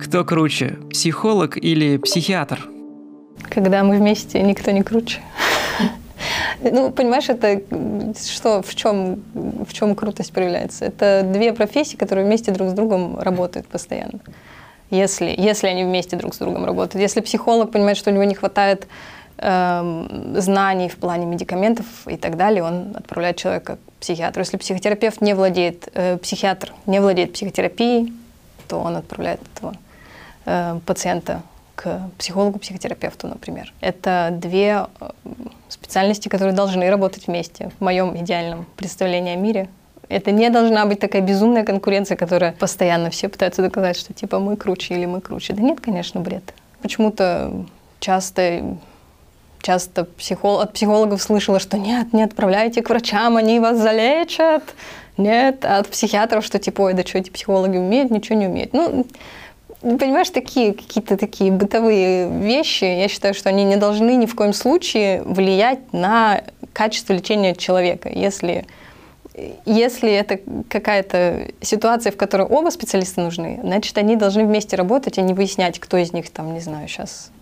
Кто 0.00 0.24
круче, 0.24 0.78
психолог 0.90 1.56
или 1.56 1.96
психиатр? 1.96 2.68
Когда 3.50 3.82
мы 3.84 3.96
вместе, 3.98 4.42
никто 4.42 4.70
не 4.70 4.82
круче. 4.82 5.20
Ну, 6.62 6.90
понимаешь, 6.90 7.28
это 7.28 7.60
что, 8.18 8.62
в 8.62 8.74
чем, 8.74 9.22
в 9.34 9.72
чем 9.74 9.94
крутость 9.94 10.32
проявляется? 10.32 10.86
Это 10.86 11.22
две 11.22 11.52
профессии, 11.52 11.96
которые 11.96 12.26
вместе 12.26 12.52
друг 12.52 12.70
с 12.70 12.72
другом 12.72 13.18
работают 13.18 13.66
постоянно. 13.66 14.20
Если, 14.90 15.34
если 15.36 15.66
они 15.66 15.84
вместе 15.84 16.16
друг 16.16 16.34
с 16.34 16.38
другом 16.38 16.64
работают. 16.64 17.02
Если 17.02 17.20
психолог 17.20 17.70
понимает, 17.70 17.98
что 17.98 18.10
у 18.10 18.14
него 18.14 18.24
не 18.24 18.34
хватает 18.34 18.86
э, 19.38 20.34
знаний 20.38 20.88
в 20.88 20.96
плане 20.96 21.26
медикаментов 21.26 21.86
и 22.08 22.16
так 22.16 22.36
далее, 22.36 22.62
он 22.62 22.94
отправляет 22.96 23.36
человека 23.36 23.78
психиатру. 24.06 24.40
Если 24.42 24.56
психотерапевт 24.56 25.20
не 25.20 25.34
владеет, 25.34 25.88
э, 25.94 26.16
психиатр 26.18 26.72
не 26.86 27.00
владеет 27.00 27.32
психотерапией, 27.32 28.12
то 28.68 28.78
он 28.78 28.96
отправляет 28.96 29.40
этого 29.54 29.74
э, 30.44 30.78
пациента 30.86 31.42
к 31.74 32.08
психологу-психотерапевту, 32.16 33.26
например. 33.26 33.72
Это 33.80 34.28
две 34.32 34.86
э, 35.00 35.10
специальности, 35.68 36.28
которые 36.28 36.54
должны 36.54 36.88
работать 36.88 37.26
вместе 37.26 37.70
в 37.78 37.82
моем 37.82 38.16
идеальном 38.16 38.64
представлении 38.76 39.32
о 39.32 39.36
мире. 39.36 39.68
Это 40.08 40.30
не 40.30 40.50
должна 40.50 40.86
быть 40.86 41.00
такая 41.00 41.20
безумная 41.20 41.64
конкуренция, 41.64 42.16
которая 42.16 42.52
постоянно 42.52 43.10
все 43.10 43.28
пытаются 43.28 43.60
доказать, 43.60 43.96
что 43.96 44.12
типа 44.14 44.38
мы 44.38 44.56
круче 44.56 44.94
или 44.94 45.06
мы 45.06 45.20
круче. 45.20 45.52
Да 45.52 45.62
нет, 45.62 45.80
конечно, 45.80 46.20
бред. 46.20 46.54
Почему-то 46.80 47.66
часто 47.98 48.76
часто 49.66 50.04
психол... 50.04 50.60
от 50.60 50.72
психологов 50.72 51.20
слышала, 51.20 51.58
что 51.58 51.76
нет, 51.76 52.12
не 52.12 52.22
отправляйте 52.22 52.82
к 52.82 52.88
врачам, 52.88 53.36
они 53.36 53.58
вас 53.58 53.78
залечат. 53.78 54.62
Нет, 55.16 55.64
а 55.64 55.78
от 55.78 55.88
психиатров, 55.88 56.44
что 56.44 56.58
типа, 56.58 56.82
ой, 56.82 56.94
да 56.94 57.02
что 57.02 57.18
эти 57.18 57.30
психологи 57.30 57.76
умеют, 57.76 58.10
ничего 58.10 58.38
не 58.38 58.46
умеют. 58.46 58.72
Ну, 58.74 59.06
понимаешь, 59.80 60.30
такие 60.30 60.72
какие-то 60.72 61.16
такие 61.16 61.50
бытовые 61.50 62.28
вещи, 62.28 62.84
я 62.84 63.08
считаю, 63.08 63.34
что 63.34 63.48
они 63.48 63.64
не 63.64 63.76
должны 63.76 64.14
ни 64.14 64.26
в 64.26 64.36
коем 64.36 64.52
случае 64.52 65.22
влиять 65.22 65.92
на 65.92 66.42
качество 66.72 67.14
лечения 67.14 67.54
человека. 67.54 68.08
Если, 68.08 68.66
если 69.64 70.12
это 70.12 70.38
какая-то 70.68 71.48
ситуация, 71.60 72.12
в 72.12 72.16
которой 72.16 72.46
оба 72.46 72.70
специалиста 72.70 73.20
нужны, 73.20 73.58
значит, 73.62 73.98
они 73.98 74.14
должны 74.14 74.44
вместе 74.44 74.76
работать, 74.76 75.18
а 75.18 75.22
не 75.22 75.34
выяснять, 75.34 75.80
кто 75.80 75.96
из 75.96 76.12
них 76.12 76.30
там, 76.30 76.54
не 76.54 76.60
знаю, 76.60 76.86
сейчас 76.86 77.32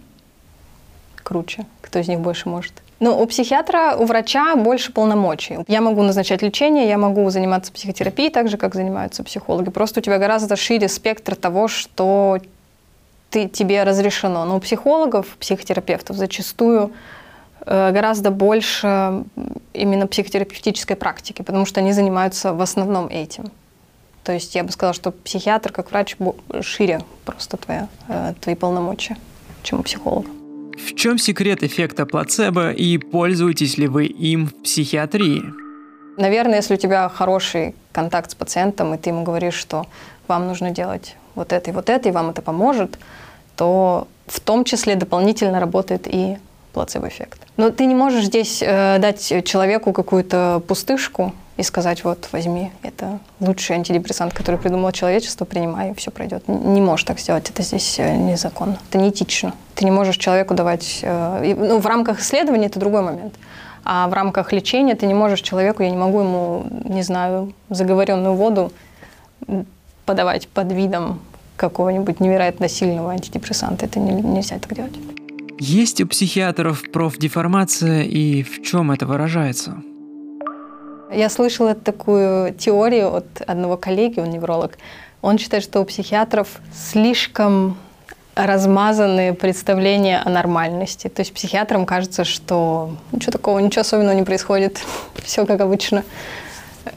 круче, 1.25 1.67
кто 1.81 1.99
из 1.99 2.07
них 2.07 2.21
больше 2.21 2.49
может. 2.49 2.73
Но 3.01 3.21
у 3.21 3.27
психиатра, 3.27 3.97
у 3.99 4.05
врача 4.05 4.55
больше 4.55 4.93
полномочий. 4.93 5.59
Я 5.67 5.81
могу 5.81 6.03
назначать 6.03 6.43
лечение, 6.43 6.87
я 6.89 6.97
могу 6.97 7.29
заниматься 7.31 7.73
психотерапией 7.73 8.31
так 8.31 8.49
же, 8.49 8.57
как 8.57 8.75
занимаются 8.75 9.25
психологи. 9.25 9.71
Просто 9.71 10.01
у 10.01 10.03
тебя 10.03 10.19
гораздо 10.19 10.55
шире 10.55 10.89
спектр 10.89 11.35
того, 11.35 11.67
что 11.67 12.39
ты, 13.31 13.49
тебе 13.49 13.83
разрешено. 13.83 14.45
Но 14.45 14.57
у 14.57 14.61
психологов, 14.61 15.27
психотерапевтов 15.41 16.17
зачастую 16.17 16.93
э, 17.67 17.91
гораздо 17.91 18.31
больше 18.31 19.25
именно 19.73 20.07
психотерапевтической 20.07 20.97
практики, 20.97 21.43
потому 21.43 21.67
что 21.67 21.81
они 21.81 21.93
занимаются 21.93 22.55
в 22.55 22.61
основном 22.61 23.09
этим. 23.09 23.51
То 24.23 24.33
есть 24.33 24.55
я 24.55 24.63
бы 24.63 24.71
сказала, 24.71 24.95
что 24.95 25.11
психиатр 25.11 25.73
как 25.73 25.91
врач 25.91 26.17
шире 26.63 27.01
просто 27.25 27.57
твоя, 27.57 27.89
э, 28.09 28.35
твои 28.41 28.55
полномочия, 28.55 29.17
чем 29.63 29.81
у 29.81 29.83
психолога. 29.83 30.29
В 30.77 30.95
чем 30.95 31.19
секрет 31.19 31.63
эффекта 31.63 32.07
плацебо 32.07 32.73
и 32.73 32.99
пользуетесь 32.99 33.79
ли 33.79 33.87
вы 33.87 34.07
им 34.07 34.47
в 34.47 34.63
психиатрии? 34.63 35.43
Наверное, 36.17 36.57
если 36.57 36.75
у 36.75 36.77
тебя 36.77 37.09
хороший 37.09 37.75
контакт 37.93 38.31
с 38.31 38.35
пациентом, 38.35 38.95
и 38.95 38.99
ты 38.99 39.11
ему 39.11 39.25
говоришь, 39.25 39.55
что 39.55 39.87
вам 40.29 40.47
нужно 40.47 40.71
делать 40.71 41.17
вот 41.35 41.53
это 41.53 41.71
и 41.71 41.73
вот 41.75 41.91
это, 41.91 42.09
и 42.09 42.13
вам 42.13 42.31
это 42.31 42.43
поможет, 42.43 42.99
то 43.57 44.09
в 44.27 44.41
том 44.41 44.65
числе 44.65 44.97
дополнительно 44.97 45.61
работает 45.61 46.07
и 46.07 46.37
плацебо-эффект. 46.73 47.41
Но 47.57 47.71
ты 47.71 47.87
не 47.87 47.95
можешь 47.95 48.25
здесь 48.25 48.63
э, 48.63 48.99
дать 48.99 49.45
человеку 49.45 49.93
какую-то 49.93 50.63
пустышку 50.67 51.33
и 51.57 51.63
сказать, 51.63 52.03
вот, 52.05 52.29
возьми, 52.33 52.73
это 52.83 53.21
лучший 53.41 53.77
антидепрессант, 53.77 54.35
который 54.35 54.57
придумало 54.57 54.93
человечество, 54.93 55.45
принимай, 55.45 55.93
и 55.93 55.95
все 55.95 56.11
пройдет. 56.11 56.49
Не 56.49 56.81
можешь 56.81 57.05
так 57.05 57.21
сделать, 57.21 57.49
это 57.49 57.63
здесь 57.63 57.99
э, 57.99 58.17
незаконно, 58.17 58.79
это 58.89 58.99
неэтично. 58.99 59.55
Ты 59.75 59.85
не 59.85 59.91
можешь 59.91 60.17
человеку 60.17 60.55
давать... 60.55 61.01
Э, 61.03 61.55
ну, 61.57 61.79
в 61.79 61.87
рамках 61.87 62.21
исследования 62.21 62.67
это 62.67 62.81
другой 62.81 63.03
момент. 63.03 63.35
А 63.85 64.09
в 64.09 64.13
рамках 64.15 64.53
лечения 64.53 64.95
ты 64.95 65.07
не 65.07 65.15
можешь 65.15 65.43
человеку, 65.43 65.83
я 65.83 65.91
не 65.91 65.97
могу 65.97 66.21
ему, 66.21 66.67
не 66.85 67.03
знаю, 67.03 67.53
заговоренную 67.69 68.35
воду 68.35 68.73
подавать 70.07 70.49
под 70.49 70.73
видом 70.73 71.21
какого-нибудь 71.57 72.19
невероятно 72.19 72.69
сильного 72.69 73.13
антидепрессанта. 73.13 73.87
Это 73.87 74.01
не, 74.01 74.13
нельзя 74.23 74.59
так 74.59 74.75
делать. 74.75 74.95
Есть 75.61 76.01
у 76.01 76.07
психиатров 76.09 76.91
профдеформация 76.91 78.03
и 78.03 78.43
в 78.43 78.63
чем 78.63 78.91
это 78.91 79.07
выражается? 79.07 79.77
Я 81.13 81.29
слышала 81.29 81.75
такую 81.75 82.55
теорию 82.55 83.15
от 83.15 83.41
одного 83.47 83.77
коллеги, 83.77 84.21
он 84.21 84.31
невролог. 84.31 84.79
Он 85.23 85.39
считает, 85.39 85.65
что 85.65 85.81
у 85.81 85.85
психиатров 85.85 86.61
слишком 86.75 87.79
размазанные 88.35 89.33
представления 89.33 90.21
о 90.25 90.29
нормальности. 90.29 91.09
То 91.09 91.21
есть 91.21 91.33
психиатрам 91.33 91.87
кажется, 91.87 92.25
что 92.25 92.97
ничего 93.13 93.33
такого, 93.33 93.59
ничего 93.61 93.83
особенного 93.83 94.15
не 94.15 94.23
происходит, 94.23 94.81
все 95.23 95.47
как 95.47 95.61
обычно. 95.61 96.05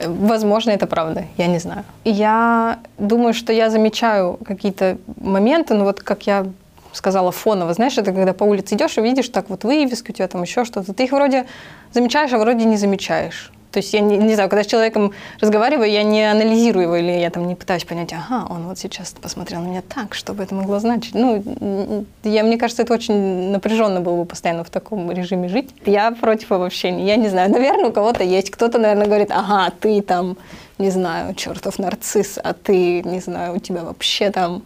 Возможно, 0.06 0.72
это 0.72 0.86
правда, 0.88 1.26
я 1.38 1.48
не 1.48 1.60
знаю. 1.60 1.86
Я 2.04 2.80
думаю, 2.98 3.34
что 3.34 3.54
я 3.54 3.70
замечаю 3.70 4.38
какие-то 4.46 4.98
моменты, 5.16 5.76
ну 5.76 5.86
вот 5.86 6.02
как 6.02 6.28
я 6.28 6.46
сказала 6.92 7.32
фоново, 7.32 7.74
знаешь, 7.74 7.98
это 7.98 8.12
когда 8.12 8.34
по 8.34 8.44
улице 8.44 8.76
идешь 8.76 8.98
и 8.98 9.02
видишь 9.02 9.30
так 9.30 9.50
вот 9.50 9.64
вывески, 9.64 10.12
у 10.12 10.14
тебя 10.14 10.28
там 10.28 10.42
еще 10.42 10.66
что-то, 10.66 10.94
ты 10.94 11.04
их 11.04 11.12
вроде 11.12 11.46
замечаешь, 11.94 12.34
а 12.34 12.38
вроде 12.40 12.66
не 12.66 12.76
замечаешь. 12.76 13.52
То 13.72 13.78
есть 13.78 13.94
я 13.94 14.00
не, 14.00 14.18
не 14.18 14.34
знаю, 14.36 14.50
когда 14.50 14.64
с 14.64 14.68
человеком 14.68 15.12
разговариваю, 15.40 15.92
я 15.92 16.04
не 16.04 16.24
анализирую 16.24 16.84
его, 16.84 16.96
или 16.96 17.12
я 17.12 17.30
там 17.30 17.48
не 17.48 17.56
пытаюсь 17.56 17.84
понять, 17.84 18.14
ага, 18.14 18.48
он 18.50 18.68
вот 18.68 18.80
сейчас 18.80 19.14
посмотрел 19.22 19.62
на 19.62 19.68
меня 19.68 19.82
так, 19.82 20.16
что 20.16 20.34
бы 20.34 20.44
это 20.44 20.56
могло 20.56 20.80
значить. 20.80 21.14
Ну, 21.14 22.06
я, 22.24 22.44
мне 22.44 22.58
кажется, 22.58 22.84
это 22.84 22.94
очень 22.94 23.52
напряженно 23.52 24.02
было 24.02 24.18
бы 24.18 24.26
постоянно 24.26 24.64
в 24.64 24.70
таком 24.70 25.12
режиме 25.12 25.50
жить. 25.50 25.70
Я 25.86 26.12
против 26.12 26.52
обобщения, 26.52 27.06
я 27.06 27.16
не 27.18 27.30
знаю. 27.30 27.52
Наверное, 27.52 27.90
у 27.90 27.92
кого-то 27.92 28.24
есть. 28.24 28.52
Кто-то, 28.52 28.80
наверное, 28.80 29.06
говорит, 29.06 29.32
ага, 29.32 29.72
ты 29.80 30.02
там, 30.02 30.38
не 30.78 30.90
знаю, 30.90 31.36
чертов 31.36 31.78
нарцисс, 31.78 32.40
а 32.44 32.54
ты, 32.54 33.04
не 33.04 33.20
знаю, 33.20 33.56
у 33.56 33.60
тебя 33.60 33.84
вообще 33.84 34.32
там 34.32 34.64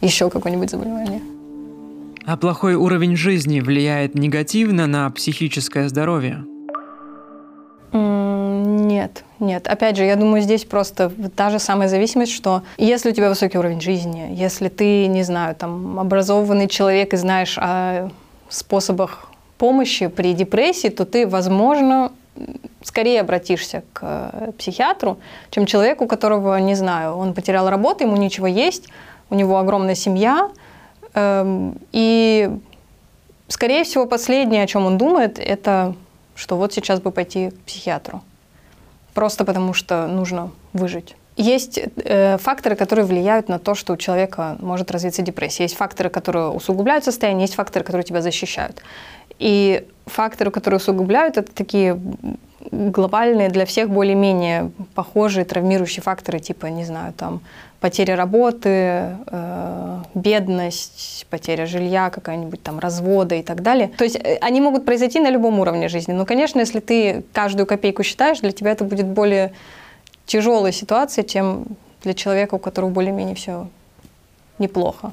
еще 0.00 0.30
какое-нибудь 0.30 0.70
заболевание. 0.70 1.20
А 2.26 2.36
плохой 2.36 2.74
уровень 2.74 3.16
жизни 3.16 3.60
влияет 3.60 4.14
негативно 4.14 4.86
на 4.86 5.10
психическое 5.10 5.88
здоровье? 5.88 6.44
Нет, 7.92 9.24
нет. 9.40 9.66
Опять 9.66 9.96
же, 9.96 10.04
я 10.04 10.16
думаю, 10.16 10.42
здесь 10.42 10.64
просто 10.64 11.10
та 11.34 11.50
же 11.50 11.58
самая 11.58 11.88
зависимость, 11.88 12.32
что 12.32 12.62
если 12.76 13.10
у 13.10 13.12
тебя 13.12 13.28
высокий 13.28 13.58
уровень 13.58 13.80
жизни, 13.80 14.28
если 14.32 14.68
ты, 14.68 15.06
не 15.06 15.22
знаю, 15.22 15.54
там, 15.56 15.98
образованный 15.98 16.68
человек 16.68 17.14
и 17.14 17.16
знаешь 17.16 17.58
о 17.58 18.10
способах 18.48 19.30
помощи 19.58 20.06
при 20.06 20.34
депрессии, 20.34 20.88
то 20.88 21.04
ты, 21.04 21.26
возможно, 21.26 22.12
скорее 22.82 23.20
обратишься 23.20 23.82
к 23.92 24.52
психиатру, 24.58 25.18
чем 25.50 25.66
человеку, 25.66 26.06
которого, 26.06 26.56
не 26.58 26.74
знаю, 26.74 27.16
он 27.16 27.34
потерял 27.34 27.68
работу, 27.68 28.04
ему 28.04 28.16
ничего 28.16 28.46
есть, 28.46 28.88
у 29.28 29.34
него 29.34 29.58
огромная 29.58 29.94
семья, 29.94 30.50
эм, 31.14 31.78
и, 31.92 32.50
скорее 33.48 33.84
всего, 33.84 34.06
последнее, 34.06 34.62
о 34.62 34.66
чем 34.66 34.86
он 34.86 34.96
думает, 34.96 35.38
это 35.38 35.94
что 36.40 36.56
вот 36.56 36.72
сейчас 36.72 37.00
бы 37.00 37.10
пойти 37.10 37.50
к 37.50 37.60
психиатру. 37.66 38.22
Просто 39.14 39.44
потому 39.44 39.74
что 39.74 40.06
нужно 40.06 40.50
выжить. 40.72 41.16
Есть 41.36 41.78
э, 41.78 42.38
факторы, 42.38 42.76
которые 42.76 43.04
влияют 43.04 43.48
на 43.48 43.58
то, 43.58 43.74
что 43.74 43.92
у 43.92 43.96
человека 43.96 44.56
может 44.60 44.90
развиться 44.90 45.22
депрессия. 45.22 45.64
Есть 45.64 45.76
факторы, 45.76 46.08
которые 46.08 46.48
усугубляют 46.48 47.04
состояние, 47.04 47.42
есть 47.42 47.54
факторы, 47.54 47.84
которые 47.84 48.04
тебя 48.04 48.22
защищают. 48.22 48.82
И 49.38 49.86
факторы, 50.06 50.50
которые 50.50 50.78
усугубляют, 50.78 51.36
это 51.36 51.52
такие 51.52 52.00
глобальные 52.70 53.48
для 53.48 53.64
всех 53.64 53.90
более-менее 53.90 54.70
похожие 54.94 55.44
травмирующие 55.44 56.02
факторы, 56.02 56.38
типа, 56.38 56.66
не 56.66 56.84
знаю, 56.84 57.12
там, 57.12 57.40
потеря 57.80 58.14
работы, 58.14 59.16
э, 59.26 60.02
бедность, 60.14 61.26
потеря 61.30 61.66
жилья, 61.66 62.10
какая-нибудь 62.10 62.62
там 62.62 62.78
развода 62.78 63.34
и 63.34 63.42
так 63.42 63.62
далее. 63.62 63.90
То 63.96 64.04
есть 64.04 64.16
э, 64.16 64.36
они 64.40 64.60
могут 64.60 64.84
произойти 64.84 65.18
на 65.18 65.30
любом 65.30 65.58
уровне 65.58 65.88
жизни. 65.88 66.12
Но, 66.12 66.26
конечно, 66.26 66.60
если 66.60 66.80
ты 66.80 67.24
каждую 67.32 67.66
копейку 67.66 68.02
считаешь, 68.02 68.40
для 68.40 68.52
тебя 68.52 68.72
это 68.72 68.84
будет 68.84 69.06
более 69.06 69.52
тяжелая 70.26 70.72
ситуация, 70.72 71.24
чем 71.24 71.64
для 72.02 72.14
человека, 72.14 72.54
у 72.54 72.58
которого 72.58 72.90
более-менее 72.90 73.34
все 73.34 73.68
неплохо. 74.58 75.12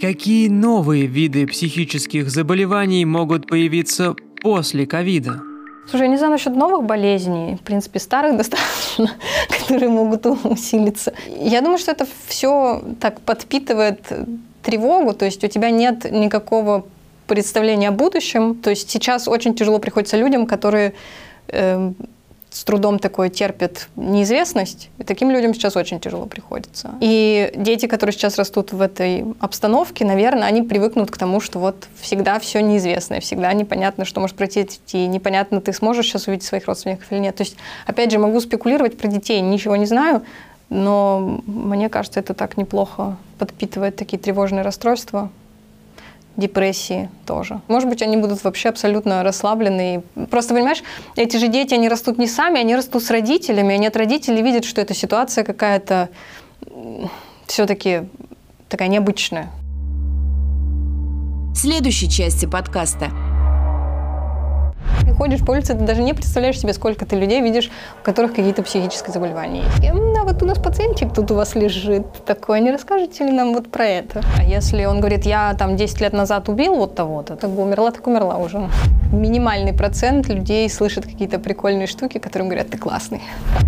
Какие 0.00 0.48
новые 0.48 1.06
виды 1.06 1.46
психических 1.46 2.30
заболеваний 2.30 3.04
могут 3.04 3.46
появиться 3.46 4.14
после 4.42 4.86
ковида? 4.86 5.53
Слушай, 5.88 6.04
я 6.04 6.08
не 6.08 6.16
знаю 6.16 6.32
насчет 6.32 6.56
новых 6.56 6.84
болезней, 6.84 7.56
в 7.56 7.60
принципе, 7.60 7.98
старых 7.98 8.36
достаточно, 8.38 9.10
которые 9.48 9.88
могут 9.88 10.26
усилиться. 10.26 11.12
Я 11.38 11.60
думаю, 11.60 11.78
что 11.78 11.92
это 11.92 12.06
все 12.26 12.82
так 13.00 13.20
подпитывает 13.20 14.00
тревогу, 14.62 15.12
то 15.12 15.24
есть 15.24 15.44
у 15.44 15.48
тебя 15.48 15.70
нет 15.70 16.10
никакого 16.10 16.86
представления 17.26 17.88
о 17.88 17.92
будущем. 17.92 18.54
То 18.54 18.70
есть 18.70 18.90
сейчас 18.90 19.28
очень 19.28 19.54
тяжело 19.54 19.78
приходится 19.78 20.16
людям, 20.16 20.46
которые 20.46 20.94
э, 21.48 21.92
с 22.54 22.62
трудом 22.62 23.00
такое 23.00 23.30
терпят 23.30 23.88
неизвестность, 23.96 24.88
и 24.98 25.02
таким 25.02 25.28
людям 25.28 25.54
сейчас 25.54 25.76
очень 25.76 25.98
тяжело 25.98 26.26
приходится. 26.26 26.92
И 27.00 27.52
дети, 27.56 27.86
которые 27.86 28.14
сейчас 28.14 28.38
растут 28.38 28.72
в 28.72 28.80
этой 28.80 29.24
обстановке, 29.40 30.04
наверное, 30.04 30.46
они 30.46 30.62
привыкнут 30.62 31.10
к 31.10 31.18
тому, 31.18 31.40
что 31.40 31.58
вот 31.58 31.88
всегда 32.00 32.38
все 32.38 32.62
неизвестное, 32.62 33.18
всегда 33.18 33.52
непонятно, 33.52 34.04
что 34.04 34.20
может 34.20 34.36
произойти, 34.36 35.08
непонятно, 35.08 35.60
ты 35.60 35.72
сможешь 35.72 36.06
сейчас 36.06 36.28
увидеть 36.28 36.46
своих 36.46 36.68
родственников 36.68 37.10
или 37.10 37.18
нет. 37.18 37.34
То 37.34 37.42
есть, 37.42 37.56
опять 37.86 38.12
же, 38.12 38.20
могу 38.20 38.40
спекулировать 38.40 38.96
про 38.96 39.08
детей, 39.08 39.40
ничего 39.40 39.74
не 39.74 39.86
знаю, 39.86 40.22
но 40.68 41.42
мне 41.46 41.88
кажется, 41.88 42.20
это 42.20 42.34
так 42.34 42.56
неплохо 42.56 43.16
подпитывает 43.40 43.96
такие 43.96 44.18
тревожные 44.18 44.62
расстройства. 44.62 45.28
Депрессии 46.36 47.08
тоже. 47.26 47.60
Может 47.68 47.88
быть, 47.88 48.02
они 48.02 48.16
будут 48.16 48.42
вообще 48.44 48.68
абсолютно 48.68 49.22
расслаблены. 49.22 50.02
Просто, 50.30 50.54
понимаешь, 50.54 50.82
эти 51.16 51.36
же 51.36 51.48
дети, 51.48 51.74
они 51.74 51.88
растут 51.88 52.18
не 52.18 52.26
сами, 52.26 52.60
они 52.60 52.74
растут 52.74 53.02
с 53.02 53.10
родителями. 53.10 53.74
Они 53.74 53.86
от 53.86 53.96
родителей 53.96 54.42
видят, 54.42 54.64
что 54.64 54.80
эта 54.80 54.94
ситуация 54.94 55.44
какая-то 55.44 56.08
все-таки 57.46 58.02
такая 58.68 58.88
необычная. 58.88 59.50
В 61.54 61.56
следующей 61.56 62.10
части 62.10 62.46
подкаста– 62.46 63.10
ходишь 65.14 65.40
по 65.40 65.52
улице, 65.52 65.74
ты 65.74 65.84
даже 65.84 66.02
не 66.02 66.12
представляешь 66.12 66.58
себе, 66.58 66.72
сколько 66.72 67.06
ты 67.06 67.16
людей 67.16 67.40
видишь, 67.40 67.70
у 68.00 68.04
которых 68.04 68.34
какие-то 68.34 68.62
психические 68.62 69.12
заболевания 69.12 69.62
есть. 69.62 69.90
А 70.24 70.26
вот 70.26 70.42
у 70.42 70.46
нас 70.46 70.58
пациентик 70.58 71.12
тут 71.12 71.30
у 71.30 71.34
вас 71.34 71.54
лежит 71.54 72.06
такой, 72.24 72.60
не 72.62 72.70
расскажете 72.70 73.24
ли 73.24 73.30
нам 73.30 73.52
вот 73.52 73.70
про 73.70 73.84
это? 73.84 74.22
А 74.38 74.42
если 74.42 74.86
он 74.86 75.00
говорит, 75.00 75.26
я 75.26 75.54
там 75.58 75.76
10 75.76 76.00
лет 76.00 76.12
назад 76.14 76.48
убил 76.48 76.76
вот 76.76 76.94
того-то, 76.94 77.36
так 77.36 77.50
бы 77.50 77.62
умерла, 77.62 77.90
так 77.90 78.06
умерла 78.06 78.38
уже. 78.38 78.68
Минимальный 79.12 79.74
процент 79.74 80.28
людей 80.28 80.68
слышит 80.70 81.04
какие-то 81.04 81.38
прикольные 81.38 81.86
штуки, 81.86 82.18
которым 82.18 82.48
говорят, 82.48 82.70
ты 82.70 82.78
классный. 82.78 83.20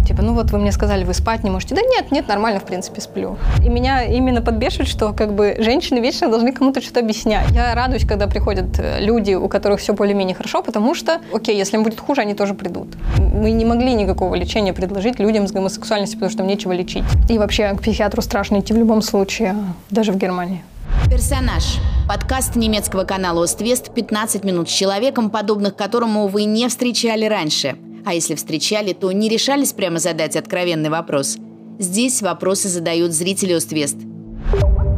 Типа, 0.06 0.22
ну 0.22 0.32
вот 0.32 0.50
вы 0.50 0.58
мне 0.58 0.72
сказали, 0.72 1.04
вы 1.04 1.12
спать 1.12 1.44
не 1.44 1.50
можете. 1.50 1.74
Да 1.74 1.82
нет, 1.82 2.10
нет, 2.10 2.26
нормально, 2.26 2.58
в 2.58 2.64
принципе, 2.64 3.00
сплю. 3.00 3.36
И 3.62 3.68
меня 3.68 4.04
именно 4.04 4.40
подбешивает, 4.40 4.88
что 4.88 5.12
как 5.12 5.34
бы 5.34 5.56
женщины 5.58 5.98
вечно 5.98 6.28
должны 6.28 6.52
кому-то 6.52 6.80
что-то 6.80 7.00
объяснять. 7.00 7.50
Я 7.50 7.74
радуюсь, 7.74 8.06
когда 8.06 8.26
приходят 8.26 8.78
э, 8.78 9.00
люди, 9.00 9.34
у 9.34 9.48
которых 9.48 9.80
все 9.80 9.92
более-менее 9.92 10.34
хорошо, 10.34 10.62
потому 10.62 10.94
что 10.94 11.20
окей, 11.36 11.56
если 11.56 11.76
им 11.76 11.84
будет 11.84 12.00
хуже, 12.00 12.22
они 12.22 12.34
тоже 12.34 12.54
придут. 12.54 12.88
Мы 13.18 13.52
не 13.52 13.64
могли 13.64 13.94
никакого 13.94 14.34
лечения 14.34 14.72
предложить 14.72 15.18
людям 15.20 15.46
с 15.46 15.52
гомосексуальностью, 15.52 16.18
потому 16.18 16.30
что 16.30 16.38
там 16.38 16.46
нечего 16.46 16.72
лечить. 16.72 17.04
И 17.28 17.38
вообще 17.38 17.74
к 17.74 17.82
психиатру 17.82 18.22
страшно 18.22 18.60
идти 18.60 18.72
в 18.72 18.76
любом 18.76 19.02
случае, 19.02 19.54
даже 19.90 20.12
в 20.12 20.16
Германии. 20.16 20.64
Персонаж. 21.10 21.76
Подкаст 22.08 22.56
немецкого 22.56 23.04
канала 23.04 23.44
«Оствест» 23.44 23.94
15 23.94 24.44
минут 24.44 24.68
с 24.68 24.72
человеком, 24.72 25.30
подобных 25.30 25.76
которому 25.76 26.26
вы 26.26 26.44
не 26.44 26.68
встречали 26.68 27.26
раньше. 27.26 27.76
А 28.04 28.14
если 28.14 28.34
встречали, 28.34 28.92
то 28.92 29.12
не 29.12 29.28
решались 29.28 29.72
прямо 29.72 29.98
задать 29.98 30.36
откровенный 30.36 30.90
вопрос. 30.90 31.38
Здесь 31.78 32.22
вопросы 32.22 32.68
задают 32.68 33.12
зрители 33.12 33.52
«Оствест». 33.52 33.96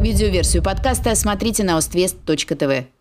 Видеоверсию 0.01 0.63
подкаста 0.63 1.15
смотрите 1.15 1.65
на 1.65 1.77
oствест.тв. 1.77 2.98